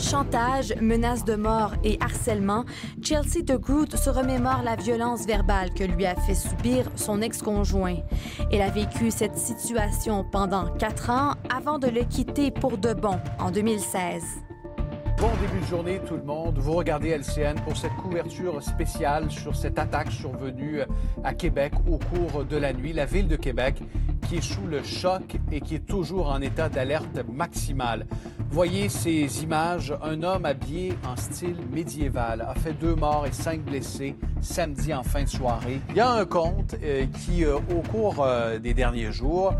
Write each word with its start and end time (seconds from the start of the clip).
Chantage, 0.00 0.74
menaces 0.80 1.24
de 1.24 1.34
mort 1.36 1.74
et 1.84 1.98
harcèlement, 2.00 2.64
Chelsea 3.02 3.42
de 3.44 3.56
Groot 3.56 3.96
se 3.96 4.08
remémore 4.08 4.62
la 4.64 4.74
violence 4.74 5.26
verbale 5.26 5.72
que 5.74 5.84
lui 5.84 6.06
a 6.06 6.14
fait 6.14 6.34
subir 6.34 6.86
son 6.96 7.20
ex-conjoint. 7.20 7.96
Elle 8.50 8.62
a 8.62 8.70
vécu 8.70 9.10
cette 9.10 9.36
situation 9.36 10.24
pendant 10.24 10.72
quatre 10.76 11.10
ans 11.10 11.34
avant 11.54 11.78
de 11.78 11.88
le 11.88 12.02
quitter 12.04 12.50
pour 12.50 12.78
de 12.78 12.94
bon 12.94 13.18
en 13.38 13.50
2016. 13.50 14.22
Bon 15.20 15.28
début 15.42 15.60
de 15.60 15.66
journée 15.66 16.00
tout 16.06 16.16
le 16.16 16.22
monde. 16.22 16.56
Vous 16.58 16.72
regardez 16.72 17.10
LCN 17.10 17.60
pour 17.62 17.76
cette 17.76 17.94
couverture 17.96 18.62
spéciale 18.62 19.30
sur 19.30 19.54
cette 19.54 19.78
attaque 19.78 20.10
survenue 20.10 20.80
à 21.22 21.34
Québec 21.34 21.74
au 21.86 21.98
cours 21.98 22.46
de 22.46 22.56
la 22.56 22.72
nuit. 22.72 22.94
La 22.94 23.04
ville 23.04 23.28
de 23.28 23.36
Québec 23.36 23.82
qui 24.30 24.36
est 24.36 24.40
sous 24.42 24.66
le 24.68 24.84
choc 24.84 25.38
et 25.50 25.60
qui 25.60 25.74
est 25.74 25.84
toujours 25.84 26.30
en 26.30 26.40
état 26.40 26.68
d'alerte 26.68 27.18
maximale. 27.32 28.06
Voyez 28.48 28.88
ces 28.88 29.42
images. 29.42 29.92
Un 30.04 30.22
homme 30.22 30.44
habillé 30.44 30.92
en 31.04 31.16
style 31.16 31.56
médiéval 31.72 32.40
a 32.42 32.54
fait 32.54 32.72
deux 32.74 32.94
morts 32.94 33.26
et 33.26 33.32
cinq 33.32 33.62
blessés 33.62 34.14
samedi 34.40 34.94
en 34.94 35.02
fin 35.02 35.24
de 35.24 35.28
soirée. 35.28 35.80
Il 35.88 35.96
y 35.96 36.00
a 36.00 36.12
un 36.12 36.24
compte 36.26 36.76
euh, 36.80 37.06
qui, 37.06 37.44
euh, 37.44 37.56
au 37.56 37.82
cours 37.90 38.22
euh, 38.22 38.60
des 38.60 38.72
derniers 38.72 39.10
jours, 39.10 39.52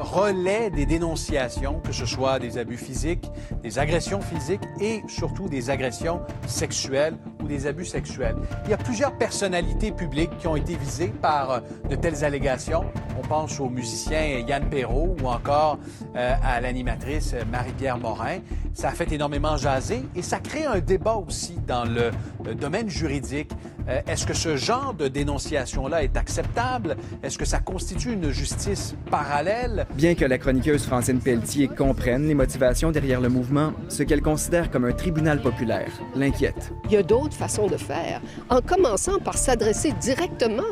relaie 0.00 0.70
des 0.70 0.86
dénonciations, 0.86 1.80
que 1.80 1.92
ce 1.92 2.06
soit 2.06 2.38
des 2.38 2.56
abus 2.56 2.76
physiques, 2.76 3.28
des 3.64 3.80
agressions 3.80 4.20
physiques 4.20 4.62
et 4.80 5.02
surtout 5.08 5.48
des 5.48 5.70
agressions 5.70 6.20
sexuelles 6.46 7.16
des 7.44 7.66
abus 7.66 7.84
sexuels. 7.84 8.36
Il 8.64 8.70
y 8.70 8.74
a 8.74 8.76
plusieurs 8.76 9.16
personnalités 9.16 9.92
publiques 9.92 10.36
qui 10.38 10.46
ont 10.46 10.56
été 10.56 10.76
visées 10.76 11.12
par 11.22 11.62
de 11.88 11.94
telles 11.96 12.24
allégations. 12.24 12.84
On 13.18 13.26
pense 13.26 13.60
au 13.60 13.68
musicien 13.68 14.22
Yann 14.46 14.68
Perrault 14.68 15.16
ou 15.22 15.28
encore 15.28 15.78
à 16.14 16.60
l'animatrice 16.60 17.34
Marie-Pierre 17.50 17.98
Morin. 17.98 18.38
Ça 18.72 18.88
a 18.88 18.92
fait 18.92 19.12
énormément 19.12 19.56
jaser 19.56 20.04
et 20.16 20.22
ça 20.22 20.40
crée 20.40 20.64
un 20.64 20.80
débat 20.80 21.14
aussi 21.14 21.58
dans 21.66 21.84
le 21.84 22.54
domaine 22.54 22.88
juridique. 22.88 23.52
Euh, 23.88 24.00
est-ce 24.06 24.26
que 24.26 24.34
ce 24.34 24.56
genre 24.56 24.94
de 24.94 25.08
dénonciation-là 25.08 26.02
est 26.04 26.16
acceptable? 26.16 26.96
Est-ce 27.22 27.36
que 27.36 27.44
ça 27.44 27.60
constitue 27.60 28.12
une 28.12 28.30
justice 28.30 28.94
parallèle? 29.10 29.86
Bien 29.94 30.14
que 30.14 30.24
la 30.24 30.38
chroniqueuse 30.38 30.84
Francine 30.84 31.20
Pelletier 31.20 31.68
comprenne 31.68 32.26
les 32.26 32.34
motivations 32.34 32.90
derrière 32.90 33.20
le 33.20 33.28
mouvement, 33.28 33.72
ce 33.88 34.02
qu'elle 34.02 34.22
considère 34.22 34.70
comme 34.70 34.84
un 34.84 34.92
tribunal 34.92 35.40
populaire 35.40 35.90
l'inquiète. 36.14 36.72
Il 36.86 36.92
y 36.92 36.96
a 36.96 37.02
d'autres 37.02 37.34
façons 37.34 37.66
de 37.66 37.76
faire, 37.76 38.20
en 38.48 38.60
commençant 38.60 39.18
par 39.18 39.36
s'adresser 39.36 39.92
directement 40.00 40.62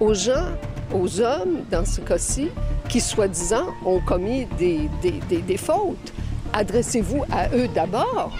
aux 0.00 0.14
gens, 0.14 0.48
aux 0.94 1.20
hommes, 1.20 1.64
dans 1.70 1.84
ce 1.84 2.00
cas-ci, 2.00 2.48
qui 2.88 3.00
soi-disant 3.00 3.66
ont 3.84 4.00
commis 4.00 4.46
des, 4.58 4.88
des, 5.02 5.42
des 5.42 5.56
fautes. 5.56 6.12
Adressez-vous 6.52 7.24
à 7.30 7.48
eux 7.56 7.68
d'abord. 7.74 8.38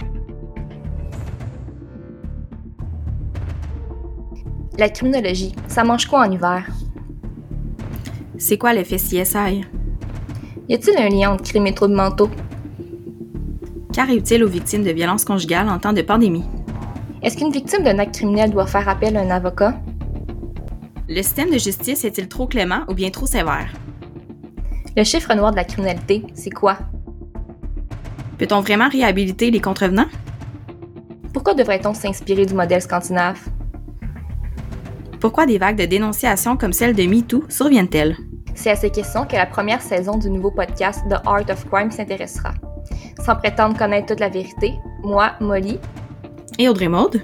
La 4.75 4.89
criminologie, 4.89 5.53
ça 5.67 5.83
mange 5.83 6.07
quoi 6.07 6.21
en 6.27 6.31
hiver? 6.31 6.65
C'est 8.39 8.57
quoi 8.57 8.73
l'effet 8.73 8.95
CSI? 8.95 9.63
Y 10.67 10.73
a-t-il 10.73 10.97
un 10.97 11.09
lien 11.09 11.31
entre 11.31 11.43
crime 11.43 11.67
et 11.67 11.75
troubles 11.75 11.93
mentaux? 11.93 12.31
Qu'arrive-t-il 13.93 14.43
aux 14.43 14.49
victimes 14.49 14.83
de 14.83 14.89
violences 14.89 15.25
conjugales 15.25 15.69
en 15.69 15.77
temps 15.77 15.93
de 15.93 16.01
pandémie? 16.01 16.45
Est-ce 17.21 17.37
qu'une 17.37 17.51
victime 17.51 17.83
d'un 17.83 17.99
acte 17.99 18.15
criminel 18.15 18.49
doit 18.49 18.65
faire 18.65 18.89
appel 18.89 19.15
à 19.15 19.21
un 19.21 19.29
avocat? 19.29 19.79
Le 21.07 21.21
système 21.21 21.51
de 21.51 21.59
justice 21.59 22.03
est-il 22.03 22.27
trop 22.27 22.47
clément 22.47 22.81
ou 22.89 22.95
bien 22.95 23.11
trop 23.11 23.27
sévère? 23.27 23.71
Le 24.97 25.03
chiffre 25.03 25.35
noir 25.35 25.51
de 25.51 25.57
la 25.57 25.65
criminalité, 25.65 26.23
c'est 26.33 26.49
quoi? 26.49 26.79
Peut-on 28.39 28.61
vraiment 28.61 28.89
réhabiliter 28.89 29.51
les 29.51 29.61
contrevenants? 29.61 30.09
Pourquoi 31.31 31.53
devrait-on 31.53 31.93
s'inspirer 31.93 32.47
du 32.47 32.55
modèle 32.55 32.81
scandinave? 32.81 33.39
Pourquoi 35.23 35.45
des 35.45 35.57
vagues 35.57 35.77
de 35.77 35.85
dénonciations 35.85 36.57
comme 36.57 36.73
celle 36.73 36.93
de 36.93 37.03
MeToo 37.03 37.45
surviennent-elles? 37.47 38.17
C'est 38.55 38.71
à 38.71 38.75
ces 38.75 38.89
questions 38.89 39.25
que 39.25 39.37
la 39.37 39.45
première 39.45 39.81
saison 39.81 40.17
du 40.17 40.29
nouveau 40.29 40.51
podcast 40.51 40.99
The 41.09 41.25
Art 41.25 41.49
of 41.49 41.65
Crime 41.71 41.91
s'intéressera. 41.91 42.53
Sans 43.25 43.37
prétendre 43.37 43.77
connaître 43.77 44.07
toute 44.07 44.19
la 44.19 44.27
vérité, 44.27 44.73
moi, 45.01 45.31
Molly 45.39 45.79
et 46.59 46.67
Audrey 46.67 46.89
Maude, 46.89 47.21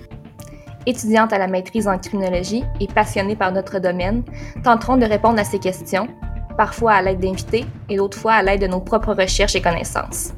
étudiante 0.85 1.33
à 1.33 1.37
la 1.37 1.47
maîtrise 1.47 1.89
en 1.89 1.97
criminologie 1.97 2.63
et 2.79 2.87
passionnée 2.87 3.35
par 3.35 3.51
notre 3.51 3.79
domaine, 3.79 4.23
tenterons 4.63 4.95
de 4.95 5.05
répondre 5.05 5.37
à 5.37 5.43
ces 5.43 5.59
questions, 5.59 6.07
parfois 6.55 6.93
à 6.93 7.01
l'aide 7.01 7.19
d'invités 7.19 7.65
et 7.89 7.97
d'autres 7.97 8.17
fois 8.17 8.31
à 8.31 8.41
l'aide 8.41 8.61
de 8.61 8.67
nos 8.67 8.79
propres 8.79 9.13
recherches 9.13 9.57
et 9.57 9.61
connaissances. 9.61 10.31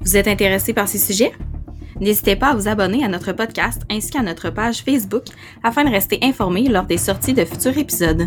Vous 0.00 0.16
êtes 0.16 0.26
intéressé 0.26 0.74
par 0.74 0.88
ces 0.88 0.98
sujets? 0.98 1.30
N'hésitez 2.00 2.34
pas 2.34 2.48
à 2.48 2.54
vous 2.54 2.68
abonner 2.68 3.04
à 3.04 3.08
notre 3.08 3.32
podcast 3.32 3.82
ainsi 3.90 4.10
qu'à 4.10 4.22
notre 4.22 4.50
page 4.50 4.82
Facebook 4.82 5.24
afin 5.62 5.84
de 5.84 5.90
rester 5.90 6.18
informé 6.22 6.68
lors 6.68 6.86
des 6.86 6.96
sorties 6.96 7.34
de 7.34 7.44
futurs 7.44 7.76
épisodes. 7.76 8.26